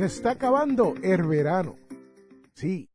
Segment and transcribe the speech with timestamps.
[0.00, 1.76] Se está acabando el verano.
[2.54, 2.88] Sí,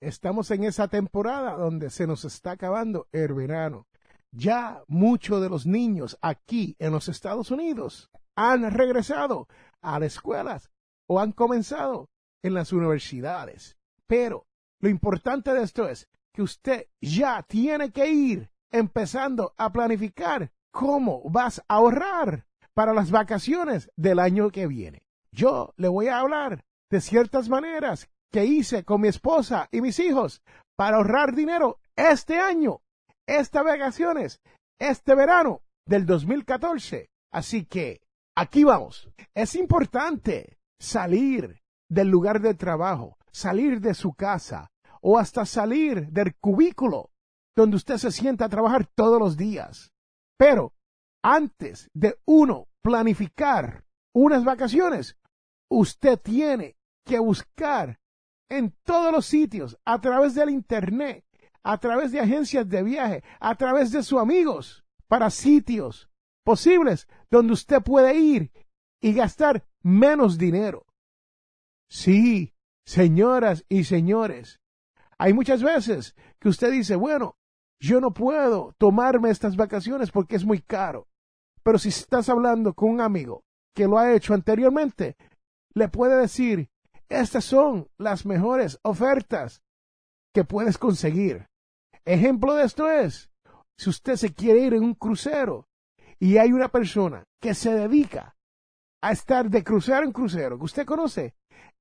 [0.00, 3.88] estamos en esa temporada donde se nos está acabando el verano.
[4.30, 9.48] Ya muchos de los niños aquí en los Estados Unidos han regresado
[9.80, 10.70] a las escuelas
[11.08, 12.10] o han comenzado
[12.44, 13.76] en las universidades.
[14.06, 14.46] Pero
[14.78, 21.28] lo importante de esto es que usted ya tiene que ir empezando a planificar cómo
[21.28, 25.02] vas a ahorrar para las vacaciones del año que viene.
[25.32, 29.98] Yo le voy a hablar de ciertas maneras que hice con mi esposa y mis
[29.98, 30.42] hijos
[30.76, 32.80] para ahorrar dinero este año,
[33.26, 34.40] estas vacaciones,
[34.78, 37.08] este verano del 2014.
[37.32, 38.00] Así que
[38.36, 39.08] aquí vamos.
[39.34, 46.34] Es importante salir del lugar de trabajo, salir de su casa o hasta salir del
[46.36, 47.10] cubículo
[47.56, 49.92] donde usted se sienta a trabajar todos los días.
[50.38, 50.72] Pero
[51.22, 55.16] antes de uno planificar unas vacaciones,
[55.78, 57.98] usted tiene que buscar
[58.48, 61.24] en todos los sitios, a través del Internet,
[61.62, 66.10] a través de agencias de viaje, a través de sus amigos, para sitios
[66.44, 68.52] posibles donde usted puede ir
[69.00, 70.86] y gastar menos dinero.
[71.88, 72.54] Sí,
[72.84, 74.60] señoras y señores,
[75.18, 77.36] hay muchas veces que usted dice, bueno,
[77.80, 81.08] yo no puedo tomarme estas vacaciones porque es muy caro.
[81.62, 83.44] Pero si estás hablando con un amigo
[83.74, 85.16] que lo ha hecho anteriormente,
[85.74, 86.70] le puede decir,
[87.08, 89.62] estas son las mejores ofertas
[90.34, 91.48] que puedes conseguir.
[92.04, 93.30] Ejemplo de esto es,
[93.76, 95.68] si usted se quiere ir en un crucero
[96.18, 98.36] y hay una persona que se dedica
[99.02, 101.34] a estar de crucero en crucero, que usted conoce,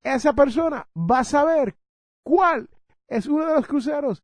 [0.04, 1.78] esa persona va a saber
[2.24, 2.70] cuál
[3.08, 4.24] es uno de los cruceros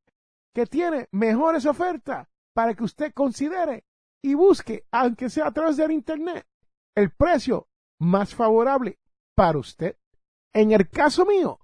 [0.54, 3.86] que tiene mejores ofertas para que usted considere
[4.24, 6.48] y busque, aunque sea a través del Internet,
[6.96, 7.68] el precio
[8.00, 8.98] más favorable
[9.38, 9.96] para usted.
[10.52, 11.60] En el caso mío,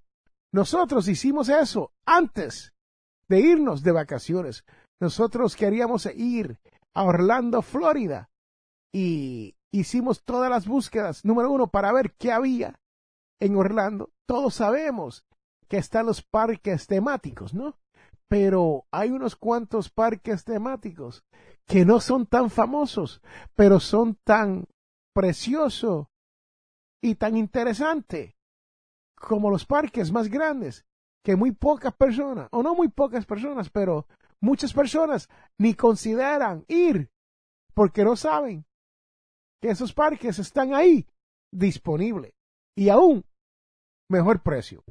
[0.51, 2.71] nosotros hicimos eso antes
[3.27, 4.63] de irnos de vacaciones.
[4.99, 6.59] Nosotros queríamos ir
[6.93, 8.29] a Orlando, Florida,
[8.91, 12.79] y hicimos todas las búsquedas, número uno, para ver qué había
[13.39, 14.11] en Orlando.
[14.27, 15.25] Todos sabemos
[15.67, 17.79] que están los parques temáticos, ¿no?
[18.27, 21.23] Pero hay unos cuantos parques temáticos
[21.65, 23.19] que no son tan famosos,
[23.55, 24.67] pero son tan
[25.11, 26.05] preciosos
[27.03, 28.33] y tan interesantes
[29.13, 30.85] como los parques más grandes
[31.21, 34.07] que muy pocas personas, o no muy pocas personas, pero
[34.39, 37.11] muchas personas ni consideran ir
[37.73, 38.65] porque no saben
[39.61, 41.05] que esos parques están ahí
[41.51, 42.33] disponibles
[42.75, 43.25] y aún
[44.09, 44.83] mejor precio.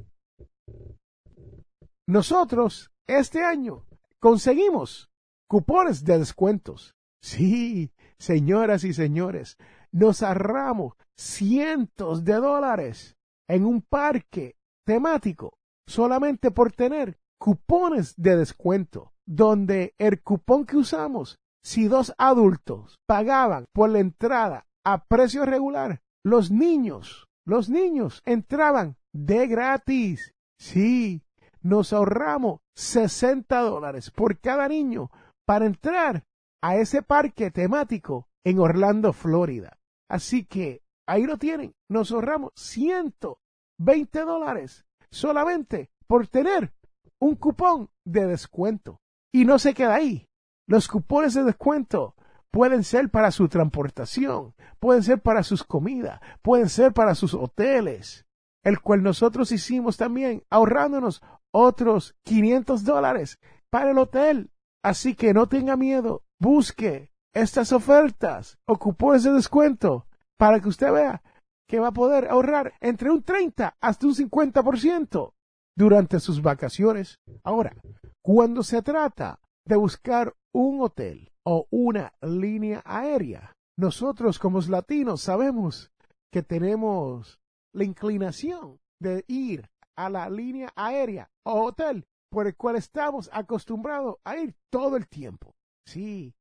[2.07, 3.85] Nosotros este año
[4.19, 5.09] conseguimos
[5.47, 6.95] cupones de descuentos.
[7.21, 9.57] Sí, señoras y señores,
[9.93, 13.15] nos ahorramos cientos de dólares
[13.47, 14.55] en un parque
[14.85, 15.53] temático
[15.87, 23.65] solamente por tener cupones de descuento, donde el cupón que usamos, si dos adultos pagaban
[23.73, 30.33] por la entrada a precio regular, los niños, los niños entraban de gratis.
[30.57, 31.21] Sí,
[31.61, 35.11] nos ahorramos 60 dólares por cada niño
[35.45, 36.23] para entrar
[36.61, 39.77] a ese parque temático en Orlando, Florida.
[40.13, 46.71] Así que ahí lo tienen, nos ahorramos 120 dólares solamente por tener
[47.19, 49.01] un cupón de descuento.
[49.33, 50.27] Y no se queda ahí.
[50.67, 52.13] Los cupones de descuento
[52.51, 58.27] pueden ser para su transportación, pueden ser para sus comidas, pueden ser para sus hoteles,
[58.63, 63.39] el cual nosotros hicimos también ahorrándonos otros 500 dólares
[63.71, 64.51] para el hotel.
[64.83, 70.05] Así que no tenga miedo, busque estas ofertas o cupones de descuento
[70.37, 71.23] para que usted vea
[71.67, 75.33] que va a poder ahorrar entre un 30 hasta un 50%
[75.75, 77.19] durante sus vacaciones.
[77.43, 77.75] Ahora,
[78.21, 85.91] cuando se trata de buscar un hotel o una línea aérea, nosotros como latinos sabemos
[86.31, 87.39] que tenemos
[87.73, 94.17] la inclinación de ir a la línea aérea o hotel por el cual estamos acostumbrados
[94.23, 95.53] a ir todo el tiempo.
[95.87, 96.33] Sí,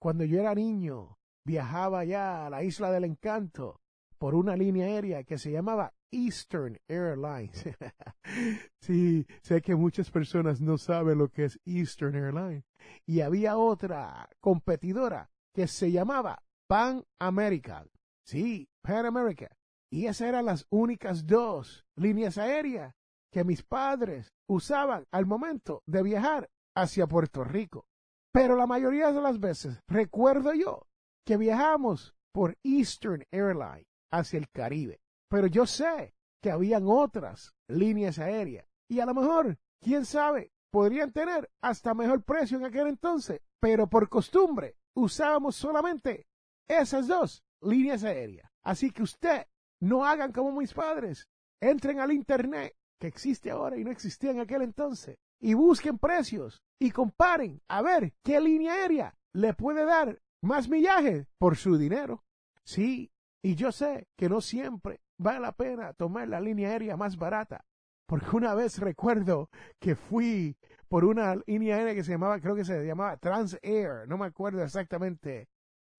[0.00, 3.80] cuando yo era niño, viajaba ya a la isla del encanto
[4.18, 7.64] por una línea aérea que se llamaba Eastern Airlines.
[8.80, 12.64] sí, sé que muchas personas no saben lo que es Eastern Airlines.
[13.06, 17.88] Y había otra competidora que se llamaba Pan American.
[18.26, 19.50] Sí, Pan American.
[19.92, 22.94] Y esas eran las únicas dos líneas aéreas
[23.30, 27.86] que mis padres usaban al momento de viajar hacia Puerto Rico.
[28.32, 30.86] Pero la mayoría de las veces recuerdo yo
[31.26, 35.00] que viajamos por Eastern Airlines hacia el Caribe.
[35.28, 41.12] Pero yo sé que habían otras líneas aéreas y a lo mejor, quién sabe, podrían
[41.12, 46.26] tener hasta mejor precio en aquel entonces, pero por costumbre usábamos solamente
[46.68, 48.50] esas dos líneas aéreas.
[48.62, 49.46] Así que usted
[49.80, 51.28] no hagan como mis padres,
[51.60, 56.62] entren al Internet que existe ahora y no existía en aquel entonces y busquen precios
[56.78, 62.24] y comparen a ver qué línea aérea le puede dar más millaje por su dinero.
[62.64, 63.10] Sí,
[63.42, 67.64] y yo sé que no siempre vale la pena tomar la línea aérea más barata,
[68.06, 70.56] porque una vez recuerdo que fui
[70.88, 74.62] por una línea aérea que se llamaba, creo que se llamaba Transair, no me acuerdo
[74.62, 75.48] exactamente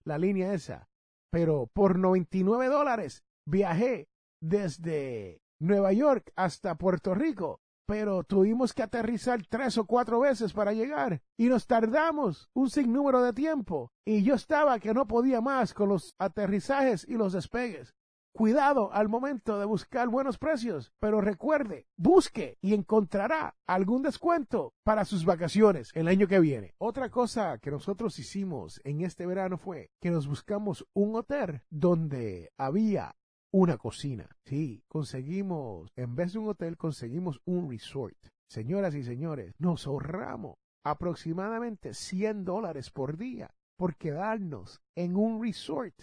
[0.04, 0.90] la línea esa,
[1.32, 4.10] pero por 99 dólares viajé
[4.42, 7.62] desde Nueva York hasta Puerto Rico
[7.92, 13.22] pero tuvimos que aterrizar tres o cuatro veces para llegar y nos tardamos un sinnúmero
[13.22, 17.94] de tiempo y yo estaba que no podía más con los aterrizajes y los despegues.
[18.34, 25.04] Cuidado al momento de buscar buenos precios, pero recuerde, busque y encontrará algún descuento para
[25.04, 26.74] sus vacaciones el año que viene.
[26.78, 32.54] Otra cosa que nosotros hicimos en este verano fue que nos buscamos un hotel donde
[32.58, 33.18] había
[33.52, 34.30] una cocina.
[34.46, 38.18] Sí, conseguimos, en vez de un hotel, conseguimos un resort.
[38.50, 45.96] Señoras y señores, nos ahorramos aproximadamente 100 dólares por día por quedarnos en un resort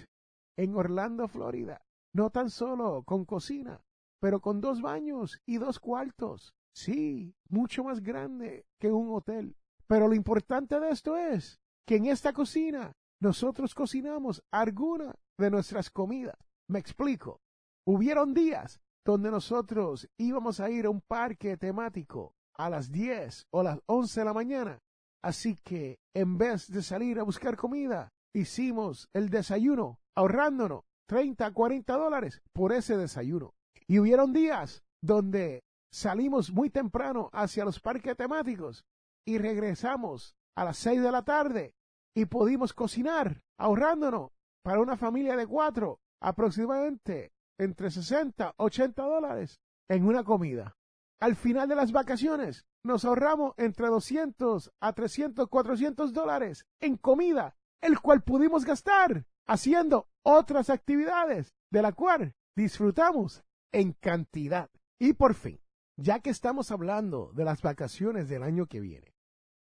[0.56, 1.80] en Orlando, Florida.
[2.12, 3.80] No tan solo con cocina,
[4.20, 6.54] pero con dos baños y dos cuartos.
[6.74, 9.56] Sí, mucho más grande que un hotel.
[9.86, 15.90] Pero lo importante de esto es que en esta cocina nosotros cocinamos alguna de nuestras
[15.90, 16.36] comidas.
[16.68, 17.40] Me explico.
[17.86, 23.62] Hubieron días donde nosotros íbamos a ir a un parque temático a las 10 o
[23.62, 24.78] las 11 de la mañana.
[25.22, 31.96] Así que en vez de salir a buscar comida, hicimos el desayuno ahorrándonos 30 40
[31.96, 33.54] dólares por ese desayuno.
[33.86, 38.84] Y hubieron días donde salimos muy temprano hacia los parques temáticos
[39.26, 41.74] y regresamos a las 6 de la tarde
[42.14, 44.32] y pudimos cocinar ahorrándonos
[44.62, 50.76] para una familia de cuatro aproximadamente entre 60 80 dólares en una comida.
[51.20, 57.56] Al final de las vacaciones nos ahorramos entre 200 a 300, 400 dólares en comida,
[57.80, 64.70] el cual pudimos gastar haciendo otras actividades, de la cual disfrutamos en cantidad.
[65.00, 65.60] Y por fin,
[65.96, 69.14] ya que estamos hablando de las vacaciones del año que viene,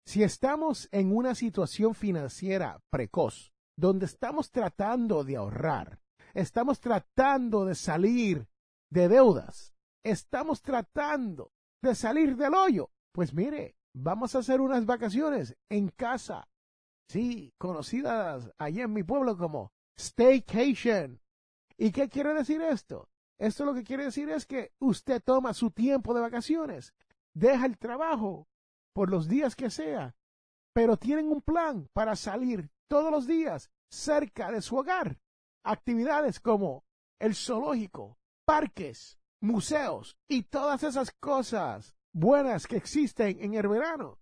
[0.07, 5.99] si estamos en una situación financiera precoz, donde estamos tratando de ahorrar,
[6.35, 8.45] Estamos tratando de salir
[8.91, 9.73] de deudas.
[10.03, 12.91] Estamos tratando de salir del hoyo.
[13.13, 16.49] Pues mire, vamos a hacer unas vacaciones en casa.
[17.07, 21.21] Sí, conocidas allí en mi pueblo como staycation.
[21.77, 23.07] ¿Y qué quiere decir esto?
[23.39, 26.93] Esto lo que quiere decir es que usted toma su tiempo de vacaciones,
[27.33, 28.49] deja el trabajo
[28.93, 30.15] por los días que sea,
[30.73, 35.17] pero tienen un plan para salir todos los días cerca de su hogar
[35.65, 36.85] actividades como
[37.19, 44.19] el zoológico, parques, museos y todas esas cosas buenas que existen en el verano.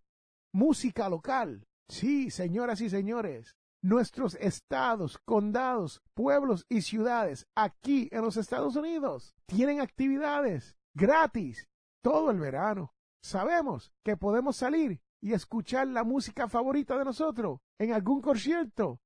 [0.54, 1.68] Música local.
[1.90, 9.36] Sí, señoras y señores, nuestros estados, condados, pueblos y ciudades aquí en los Estados Unidos
[9.46, 11.68] tienen actividades gratis
[12.02, 12.94] todo el verano.
[13.22, 19.00] Sabemos que podemos salir y escuchar la música favorita de nosotros en algún concierto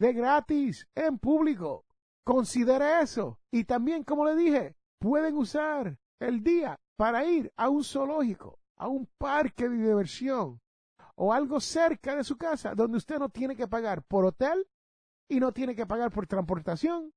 [0.00, 1.84] de gratis en público.
[2.24, 3.38] Considere eso.
[3.52, 8.88] Y también, como le dije, pueden usar el día para ir a un zoológico, a
[8.88, 10.60] un parque de diversión
[11.14, 14.66] o algo cerca de su casa donde usted no tiene que pagar por hotel
[15.28, 17.12] y no tiene que pagar por transportación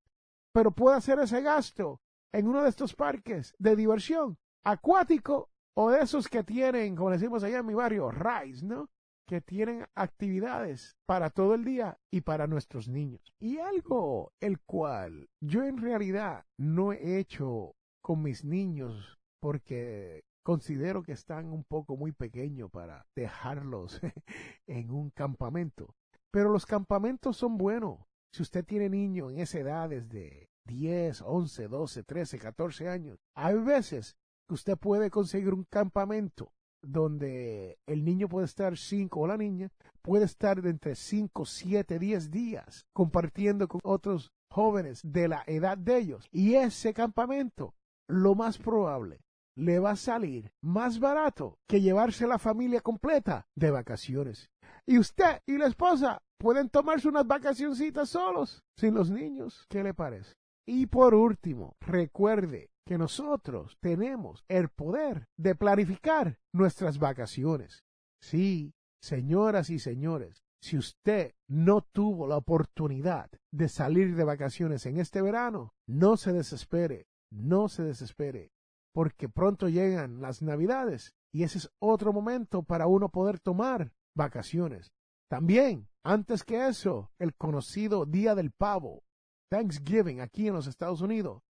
[0.53, 1.99] pero puede hacer ese gasto
[2.31, 7.43] en uno de estos parques de diversión acuático o de esos que tienen, como decimos
[7.43, 8.89] allá en mi barrio, rides, ¿no?
[9.25, 13.33] Que tienen actividades para todo el día y para nuestros niños.
[13.39, 21.03] Y algo el cual yo en realidad no he hecho con mis niños porque considero
[21.03, 24.01] que están un poco muy pequeños para dejarlos
[24.67, 25.95] en un campamento.
[26.31, 27.99] Pero los campamentos son buenos.
[28.33, 33.55] Si usted tiene niños en esa edad desde 10, 11, 12, 13, 14 años, hay
[33.59, 34.15] veces
[34.47, 36.51] que usted puede conseguir un campamento
[36.83, 39.69] donde el niño puede estar 5 o la niña
[40.01, 45.77] puede estar de entre 5, 7, 10 días compartiendo con otros jóvenes de la edad
[45.77, 46.27] de ellos.
[46.31, 47.73] Y ese campamento,
[48.07, 49.21] lo más probable,
[49.55, 54.49] le va a salir más barato que llevarse la familia completa de vacaciones.
[54.85, 59.65] Y usted y la esposa pueden tomarse unas vacacioncitas solos, sin los niños.
[59.69, 60.33] ¿Qué le parece?
[60.65, 67.83] Y por último, recuerde que nosotros tenemos el poder de planificar nuestras vacaciones.
[68.21, 74.97] Sí, señoras y señores, si usted no tuvo la oportunidad de salir de vacaciones en
[74.97, 78.51] este verano, no se desespere, no se desespere,
[78.93, 84.93] porque pronto llegan las navidades y ese es otro momento para uno poder tomar vacaciones.
[85.29, 89.03] También, antes que eso, el conocido Día del Pavo,
[89.49, 91.43] Thanksgiving aquí en los Estados Unidos.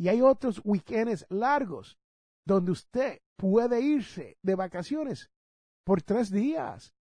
[0.00, 1.98] Y hay otros weekends largos
[2.46, 5.30] donde usted puede irse de vacaciones
[5.84, 6.94] por tres días.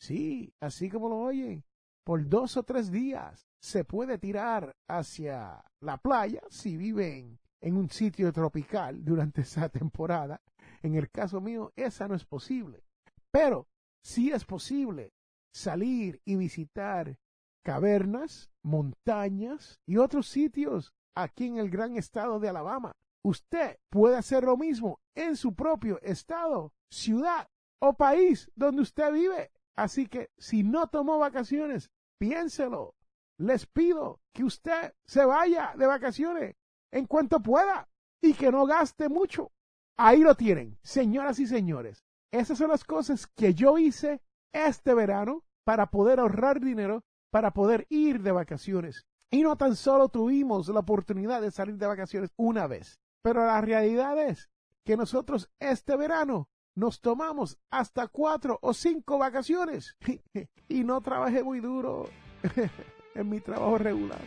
[0.00, 1.66] Sí, así como lo oyen,
[2.02, 7.90] por dos o tres días se puede tirar hacia la playa si viven en un
[7.90, 10.40] sitio tropical durante esa temporada.
[10.82, 12.82] En el caso mío, esa no es posible.
[13.30, 13.68] Pero
[14.02, 15.12] sí es posible
[15.52, 17.18] salir y visitar
[17.62, 22.92] cavernas, montañas y otros sitios aquí en el gran estado de Alabama.
[23.24, 27.48] Usted puede hacer lo mismo en su propio estado, ciudad
[27.80, 29.50] o país donde usted vive.
[29.76, 32.94] Así que si no tomó vacaciones, piénselo.
[33.38, 36.54] Les pido que usted se vaya de vacaciones
[36.92, 37.88] en cuanto pueda
[38.22, 39.50] y que no gaste mucho.
[39.98, 42.04] Ahí lo tienen, señoras y señores.
[42.30, 47.02] Esas son las cosas que yo hice este verano para poder ahorrar dinero
[47.36, 49.06] para poder ir de vacaciones.
[49.30, 53.60] Y no tan solo tuvimos la oportunidad de salir de vacaciones una vez, pero la
[53.60, 54.50] realidad es
[54.84, 59.96] que nosotros este verano nos tomamos hasta cuatro o cinco vacaciones
[60.68, 62.08] y no trabajé muy duro
[63.14, 64.20] en mi trabajo regular.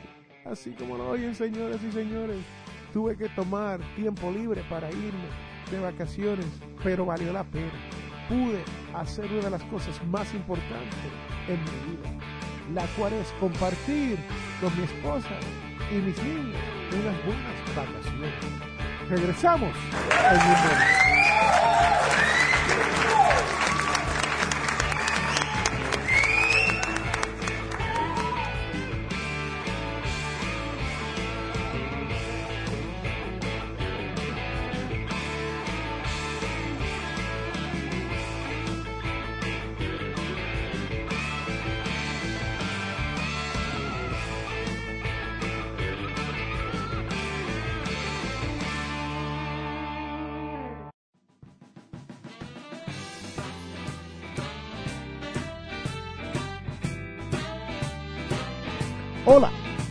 [0.46, 2.44] Así como lo oyen, señores y señores,
[2.91, 5.29] tuve que tomar tiempo libre para irme
[5.72, 6.48] de vacaciones,
[6.84, 7.72] pero valió la pena.
[8.27, 8.63] Pude
[8.96, 11.00] hacer una de las cosas más importantes
[11.48, 12.38] en mi vida
[12.74, 14.18] la cual es compartir
[14.62, 15.30] con mi esposa
[15.92, 16.62] y mis niños
[16.92, 18.34] unas buenas vacaciones.
[19.10, 19.76] Regresamos
[20.32, 21.00] en un momento.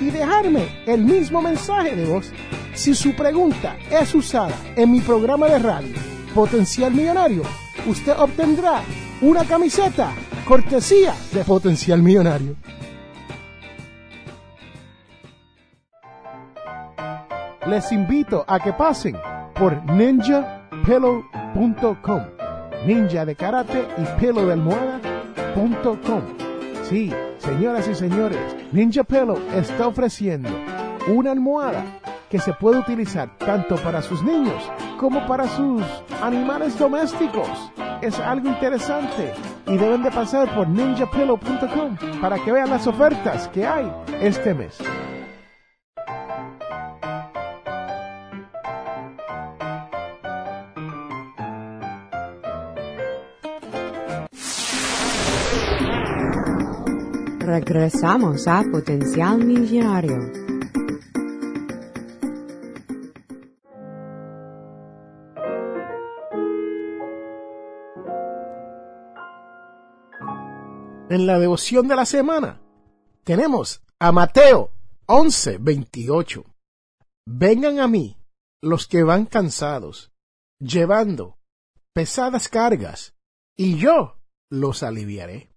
[0.00, 2.32] y dejarme el mismo mensaje de voz.
[2.74, 5.94] Si su pregunta es usada en mi programa de radio
[6.34, 7.42] Potencial Millonario,
[7.86, 8.82] usted obtendrá
[9.20, 10.12] una camiseta
[10.46, 12.56] cortesía de Potencial Millonario.
[17.66, 19.18] Les invito a que pasen
[19.54, 22.22] por ninjapillow.com.
[22.86, 26.22] Ninja de karate y pelo de almohada.com.
[26.88, 28.38] Sí, señoras y señores,
[28.72, 30.48] Ninja Pillow está ofreciendo
[31.08, 31.84] una almohada
[32.28, 34.62] que se puede utilizar tanto para sus niños
[34.98, 35.82] como para sus
[36.22, 37.48] animales domésticos.
[38.00, 39.34] Es algo interesante
[39.66, 44.78] y deben de pasar por ninjapillow.com para que vean las ofertas que hay este mes.
[57.50, 60.18] Regresamos a Potencial Millonario.
[71.08, 72.60] En la devoción de la semana
[73.24, 74.70] tenemos a Mateo
[75.06, 76.44] 11, 28.
[77.26, 78.16] Vengan a mí
[78.62, 80.12] los que van cansados,
[80.60, 81.40] llevando
[81.92, 83.16] pesadas cargas,
[83.56, 85.49] y yo los aliviaré.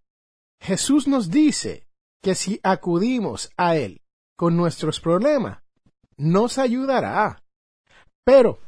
[0.63, 1.85] Jesús nos dice
[2.21, 4.01] que si acudimos a Él
[4.37, 5.61] con nuestros problemas,
[6.15, 7.43] nos ayudará.
[8.23, 8.59] Pero,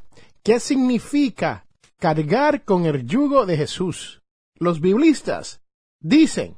[0.44, 1.66] ¿qué significa
[1.98, 4.22] cargar con el yugo de Jesús?
[4.60, 5.62] Los biblistas
[6.02, 6.58] dicen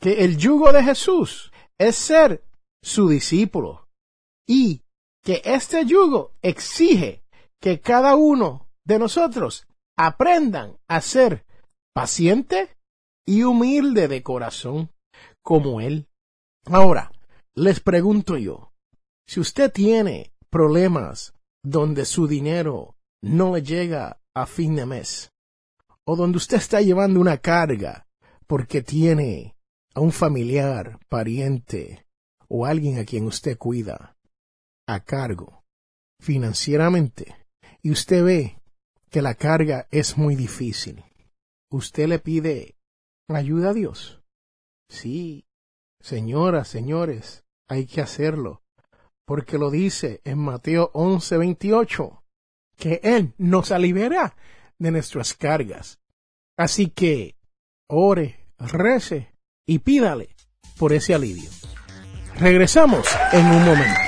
[0.00, 2.42] que el yugo de Jesús es ser
[2.82, 3.88] su discípulo
[4.46, 4.82] y
[5.22, 7.22] que este yugo exige
[7.60, 9.66] que cada uno de nosotros
[9.98, 11.44] aprendan a ser
[11.92, 12.77] paciente
[13.28, 14.90] y humilde de corazón
[15.42, 16.08] como Él.
[16.64, 17.12] Ahora,
[17.54, 18.72] les pregunto yo,
[19.26, 25.30] si usted tiene problemas donde su dinero no le llega a fin de mes,
[26.06, 28.06] o donde usted está llevando una carga
[28.46, 29.54] porque tiene
[29.94, 32.06] a un familiar, pariente
[32.48, 34.16] o alguien a quien usted cuida
[34.86, 35.64] a cargo
[36.18, 37.36] financieramente
[37.82, 38.58] y usted ve
[39.10, 41.04] que la carga es muy difícil,
[41.70, 42.77] usted le pide
[43.36, 44.22] ayuda a Dios.
[44.88, 45.46] Sí,
[46.00, 48.62] señoras, señores, hay que hacerlo,
[49.26, 52.22] porque lo dice en Mateo 11:28,
[52.76, 54.36] que Él nos aliviará
[54.78, 56.00] de nuestras cargas.
[56.56, 57.36] Así que
[57.88, 59.34] ore, rece
[59.66, 60.34] y pídale
[60.78, 61.50] por ese alivio.
[62.36, 64.07] Regresamos en un momento.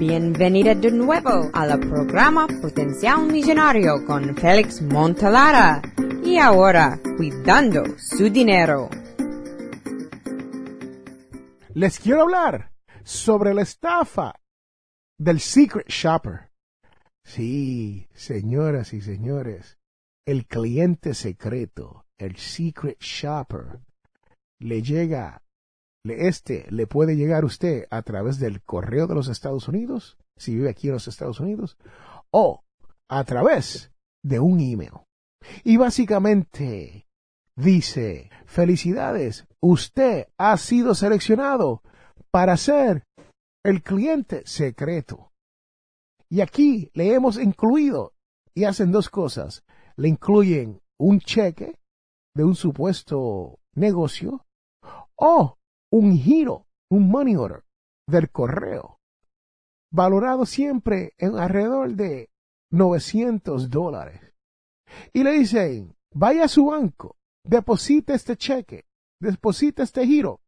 [0.00, 5.82] Bienvenida de nuevo al programa Potencial Millonario con Félix Montalara.
[6.24, 8.88] Y ahora, cuidando su dinero.
[11.74, 12.72] Les quiero hablar
[13.04, 14.40] sobre la estafa
[15.18, 16.50] del Secret Shopper.
[17.22, 19.76] Sí, señoras y señores,
[20.24, 23.80] el cliente secreto, el Secret Shopper,
[24.60, 25.42] le llega
[26.04, 30.54] este le puede llegar a usted a través del correo de los Estados Unidos, si
[30.54, 31.76] vive aquí en los Estados Unidos,
[32.30, 32.62] o
[33.08, 33.92] a través
[34.24, 34.92] de un email.
[35.64, 37.06] Y básicamente
[37.56, 41.82] dice, felicidades, usted ha sido seleccionado
[42.30, 43.04] para ser
[43.64, 45.32] el cliente secreto.
[46.30, 48.14] Y aquí le hemos incluido,
[48.54, 49.64] y hacen dos cosas,
[49.96, 51.78] le incluyen un cheque
[52.34, 54.46] de un supuesto negocio
[55.16, 55.58] o
[55.92, 57.64] un giro, un money order
[58.08, 58.98] del correo,
[59.92, 62.30] valorado siempre en alrededor de
[62.70, 64.20] 900 dólares.
[65.12, 68.86] Y le dicen, vaya a su banco, deposite este cheque,
[69.20, 70.40] deposite este giro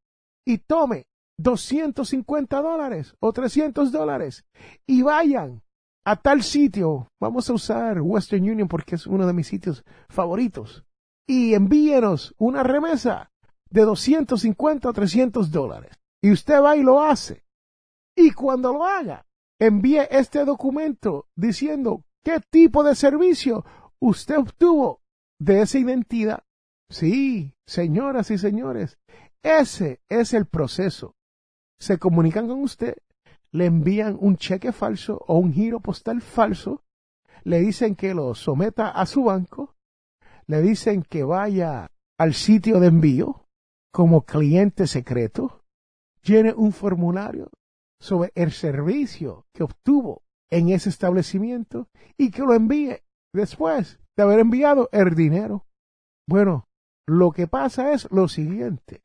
[0.47, 1.07] y tome
[1.39, 4.45] 250 dólares o 300 dólares
[4.87, 5.63] y vayan
[6.05, 7.09] a tal sitio.
[7.21, 10.85] Vamos a usar Western Union porque es uno de mis sitios favoritos.
[11.27, 13.32] Y envíenos una remesa
[13.73, 15.99] de 250 o 300 dólares.
[16.21, 17.45] Y usted va y lo hace.
[18.15, 19.27] Y cuando lo haga,
[19.59, 23.65] envíe este documento diciendo qué tipo de servicio
[23.99, 25.01] usted obtuvo
[25.39, 26.45] de esa identidad.
[26.91, 28.99] Sí, señoras y señores,
[29.43, 31.17] ese es el proceso.
[31.81, 32.97] Se comunican con usted,
[33.51, 36.85] le envían un cheque falso o un giro postal falso,
[37.45, 39.75] le dicen que lo someta a su banco,
[40.47, 43.42] le dicen que vaya al sitio de envío,
[43.93, 45.63] como cliente secreto,
[46.23, 47.51] llene un formulario
[48.01, 53.03] sobre el servicio que obtuvo en ese establecimiento y que lo envíe
[53.33, 55.67] después de haber enviado el dinero.
[56.27, 56.69] Bueno,
[57.07, 59.03] lo que pasa es lo siguiente.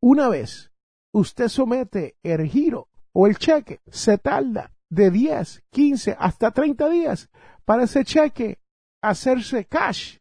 [0.00, 0.72] Una vez
[1.14, 7.30] usted somete el giro o el cheque, se tarda de 10, 15, hasta 30 días
[7.64, 8.60] para ese cheque
[9.02, 10.18] hacerse cash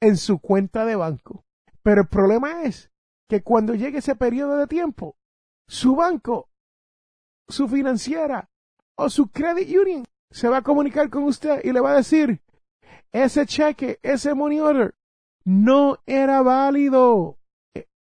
[0.00, 1.44] en su cuenta de banco.
[1.82, 2.90] Pero el problema es
[3.28, 5.16] que cuando llegue ese periodo de tiempo,
[5.68, 6.48] su banco,
[7.48, 8.48] su financiera
[8.96, 12.40] o su credit union se va a comunicar con usted y le va a decir,
[13.12, 14.94] ese cheque, ese money order,
[15.44, 17.38] no era válido.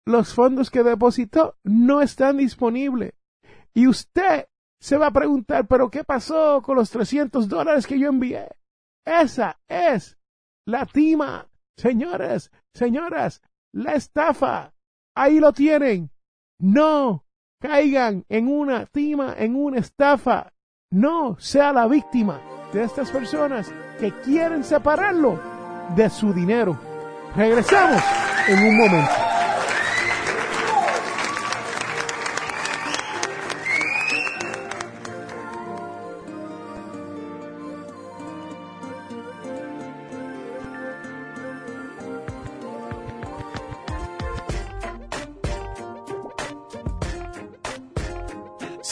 [0.07, 3.13] Los fondos que depositó no están disponibles.
[3.75, 4.47] Y usted
[4.81, 8.49] se va a preguntar, pero ¿qué pasó con los 300 dólares que yo envié?
[9.05, 10.17] Esa es
[10.65, 13.43] la tima, señores, señoras,
[13.73, 14.73] la estafa.
[15.17, 16.11] Ahí lo tienen.
[16.61, 17.25] No
[17.59, 20.53] caigan en una tima, en una estafa.
[20.91, 22.41] No sea la víctima
[22.73, 25.41] de estas personas que quieren separarlo
[25.97, 26.79] de su dinero.
[27.35, 28.03] Regresamos
[28.49, 29.26] en un momento.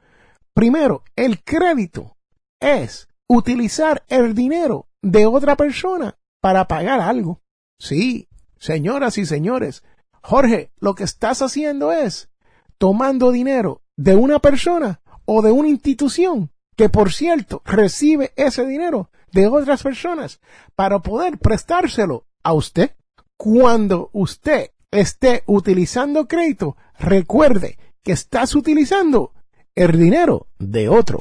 [0.58, 2.18] Primero, el crédito
[2.60, 7.44] es utilizar el dinero de otra persona para pagar algo.
[7.80, 9.84] Sí, señoras y señores,
[10.24, 12.32] Jorge, lo que estás haciendo es
[12.80, 19.12] tomando dinero de una persona o de una institución que, por cierto, recibe ese dinero
[19.32, 20.42] de otras personas
[20.76, 22.96] para poder prestárselo a usted.
[23.38, 29.34] Cuando usted esté utilizando crédito, recuerde que estás utilizando
[29.78, 31.20] el dinero de otro.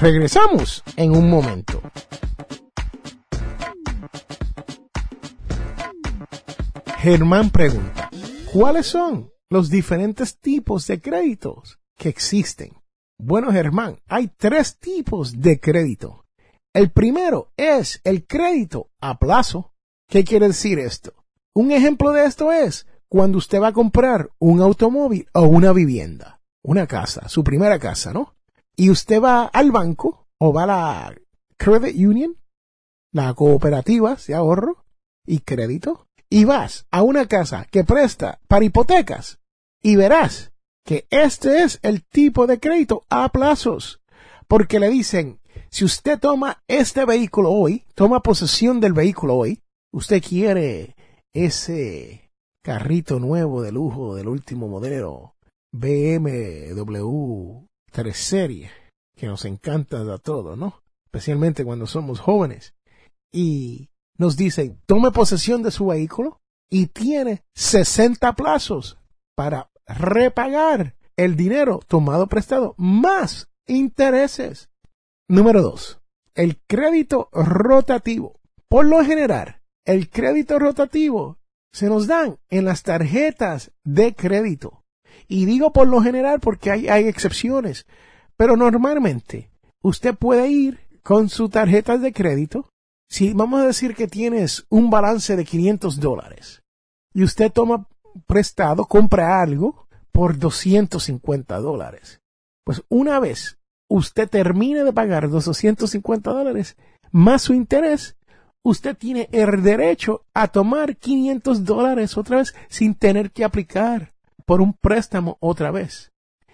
[0.00, 1.82] Regresamos en un momento.
[6.98, 8.08] Germán pregunta,
[8.52, 12.74] ¿cuáles son los diferentes tipos de créditos que existen?
[13.18, 16.24] Bueno, Germán, hay tres tipos de crédito.
[16.72, 19.72] El primero es el crédito a plazo.
[20.08, 21.12] ¿Qué quiere decir esto?
[21.54, 26.35] Un ejemplo de esto es cuando usted va a comprar un automóvil o una vivienda,
[26.66, 28.34] una casa, su primera casa, ¿no?
[28.74, 31.14] Y usted va al banco o va a la
[31.56, 32.36] Credit Union,
[33.12, 34.84] la cooperativa de ahorro
[35.24, 39.38] y crédito, y vas a una casa que presta para hipotecas
[39.80, 40.52] y verás
[40.84, 44.00] que este es el tipo de crédito a plazos,
[44.48, 50.20] porque le dicen, si usted toma este vehículo hoy, toma posesión del vehículo hoy, usted
[50.20, 50.96] quiere
[51.32, 55.35] ese carrito nuevo de lujo del último modelo
[55.78, 58.70] BMW 3 Serie,
[59.14, 60.82] que nos encanta a todos, ¿no?
[61.04, 62.74] Especialmente cuando somos jóvenes.
[63.32, 68.98] Y nos dice, tome posesión de su vehículo y tiene 60 plazos
[69.34, 74.70] para repagar el dinero tomado prestado más intereses.
[75.28, 76.00] Número 2.
[76.34, 78.40] El crédito rotativo.
[78.68, 81.38] Por lo general, el crédito rotativo
[81.72, 84.85] se nos dan en las tarjetas de crédito.
[85.28, 87.86] Y digo por lo general porque hay, hay excepciones,
[88.36, 89.50] pero normalmente
[89.82, 92.68] usted puede ir con su tarjeta de crédito.
[93.08, 96.62] Si vamos a decir que tienes un balance de 500 dólares
[97.14, 97.86] y usted toma
[98.26, 102.20] prestado, compra algo por 250 dólares.
[102.64, 106.76] Pues una vez usted termine de pagar los 250 dólares
[107.12, 108.16] más su interés,
[108.62, 114.12] usted tiene el derecho a tomar 500 dólares otra vez sin tener que aplicar
[114.46, 116.12] por un préstamo otra vez.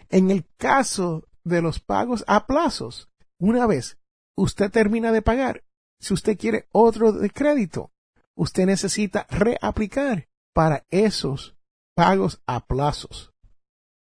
[0.09, 3.99] En el caso de los pagos a plazos, una vez
[4.37, 5.65] usted termina de pagar,
[6.01, 7.93] si usted quiere otro de crédito,
[8.35, 11.55] usted necesita reaplicar para esos
[11.95, 13.33] pagos a plazos.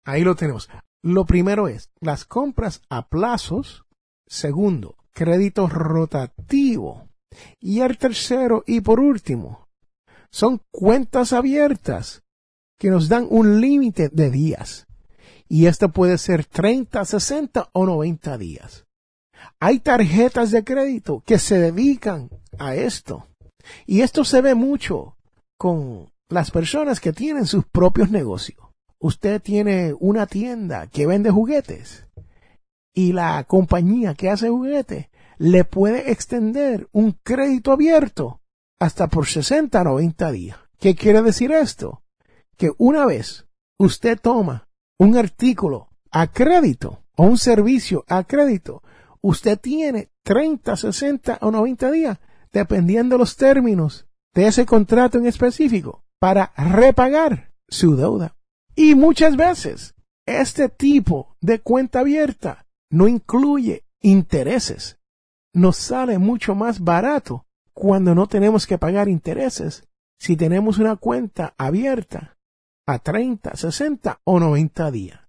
[0.05, 0.69] Ahí lo tenemos.
[1.03, 3.85] Lo primero es las compras a plazos.
[4.25, 7.09] Segundo, crédito rotativo.
[7.59, 9.67] Y el tercero y por último,
[10.31, 12.22] son cuentas abiertas
[12.77, 14.87] que nos dan un límite de días.
[15.47, 18.85] Y esto puede ser 30, 60 o 90 días.
[19.59, 23.27] Hay tarjetas de crédito que se dedican a esto.
[23.85, 25.17] Y esto se ve mucho
[25.57, 28.59] con las personas que tienen sus propios negocios.
[28.99, 32.05] Usted tiene una tienda que vende juguetes
[32.93, 35.07] y la compañía que hace juguetes
[35.37, 38.41] le puede extender un crédito abierto
[38.79, 40.57] hasta por 60 a 90 días.
[40.79, 42.02] ¿Qué quiere decir esto?
[42.57, 43.45] Que una vez
[43.77, 44.67] usted toma
[44.99, 48.83] un artículo a crédito o un servicio a crédito,
[49.21, 52.19] usted tiene 30, 60 o 90 días,
[52.51, 58.35] dependiendo los términos de ese contrato en específico, para repagar su deuda.
[58.75, 59.93] Y muchas veces
[60.25, 64.99] este tipo de cuenta abierta no incluye intereses.
[65.53, 69.87] Nos sale mucho más barato cuando no tenemos que pagar intereses
[70.19, 72.37] si tenemos una cuenta abierta
[72.85, 75.19] a 30, 60 o 90 días.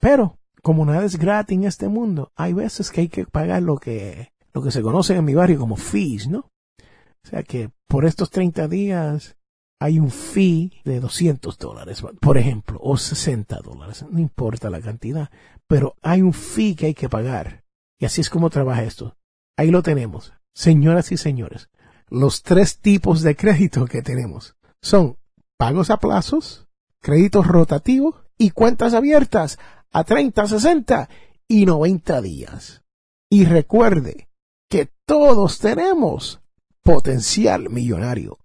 [0.00, 3.76] Pero como nada es gratis en este mundo, hay veces que hay que pagar lo
[3.76, 6.50] que, lo que se conoce en mi barrio como fees, ¿no?
[6.78, 9.36] O sea que por estos 30 días
[9.80, 15.30] hay un fee de 200 dólares, por ejemplo, o 60 dólares, no importa la cantidad,
[15.66, 17.64] pero hay un fee que hay que pagar.
[17.98, 19.16] Y así es como trabaja esto.
[19.56, 20.32] Ahí lo tenemos.
[20.54, 21.68] Señoras y señores,
[22.08, 25.16] los tres tipos de crédito que tenemos son
[25.58, 26.63] pagos a plazos,
[27.04, 29.58] créditos rotativos y cuentas abiertas
[29.92, 31.08] a 30, 60
[31.46, 32.82] y 90 días.
[33.30, 34.28] Y recuerde
[34.70, 36.40] que todos tenemos
[36.82, 38.38] potencial millonario.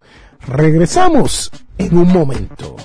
[0.45, 2.75] Regresamos en un momento.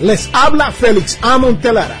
[0.00, 1.38] Les habla Félix A.
[1.38, 2.00] Montelara,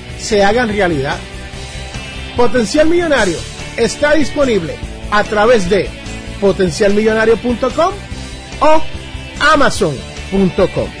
[0.21, 1.17] se hagan realidad.
[2.35, 3.37] Potencial Millonario
[3.77, 4.75] está disponible
[5.11, 5.89] a través de
[6.39, 7.93] potencialmillonario.com
[8.61, 8.81] o
[9.53, 11.00] amazon.com.